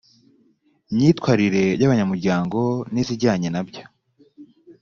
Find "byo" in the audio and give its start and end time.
3.67-3.83